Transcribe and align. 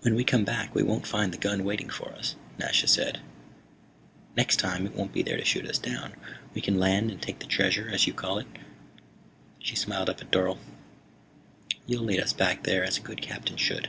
"When 0.00 0.16
we 0.16 0.24
come 0.24 0.42
back 0.44 0.74
we 0.74 0.82
won't 0.82 1.06
find 1.06 1.32
the 1.32 1.38
gun 1.38 1.62
waiting 1.62 1.88
for 1.88 2.12
us," 2.14 2.34
Nasha 2.58 2.88
said. 2.88 3.20
"Next 4.36 4.56
time 4.56 4.84
it 4.84 4.96
won't 4.96 5.12
be 5.12 5.22
there 5.22 5.36
to 5.36 5.44
shoot 5.44 5.66
us 5.68 5.78
down. 5.78 6.16
We 6.52 6.60
can 6.60 6.80
land 6.80 7.12
and 7.12 7.22
take 7.22 7.38
the 7.38 7.46
treasure, 7.46 7.88
as 7.92 8.08
you 8.08 8.12
call 8.12 8.40
it." 8.40 8.48
She 9.60 9.76
smiled 9.76 10.10
up 10.10 10.20
at 10.20 10.32
Dorle. 10.32 10.58
"You'll 11.86 12.02
lead 12.02 12.18
us 12.18 12.32
back 12.32 12.64
there, 12.64 12.82
as 12.82 12.98
a 12.98 13.02
good 13.02 13.22
captain 13.22 13.56
should." 13.56 13.88